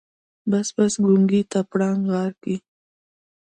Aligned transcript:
بس 0.51 0.67
بس 0.75 0.93
ګونګي 1.05 1.41
ته 1.51 1.59
پړانګ 1.69 2.01
غار 2.13 2.31
کې. 2.43 2.55